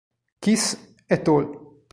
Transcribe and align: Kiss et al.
Kiss 0.43 0.65
et 1.09 1.27
al. 1.29 1.47